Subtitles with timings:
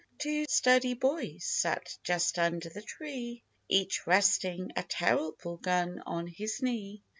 [0.17, 6.59] Two sturdy boys sat just under the tree, Each resting a terrible gun on his
[6.63, 7.03] knee.